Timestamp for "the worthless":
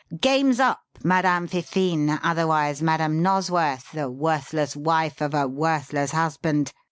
3.91-4.75